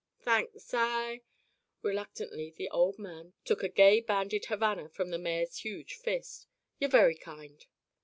"Thanks. 0.23 0.73
I" 0.73 1.21
reluctantly 1.83 2.49
the 2.49 2.71
old 2.71 2.97
man 2.97 3.33
took 3.45 3.61
a 3.61 3.69
gay 3.69 3.99
banded 3.99 4.45
Havana 4.45 4.89
from 4.89 5.11
the 5.11 5.19
mayor's 5.19 5.57
huge 5.57 5.93
fist. 5.93 6.47
"You're 6.79 6.89
very 6.89 7.13
kind." 7.13 7.63